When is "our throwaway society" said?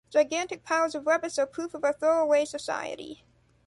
1.83-3.23